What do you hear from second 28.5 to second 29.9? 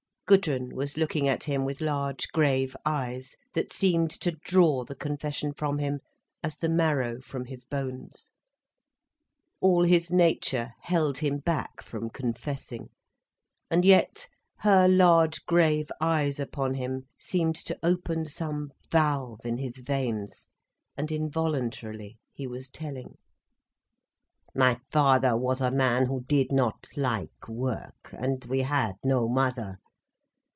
had no mother.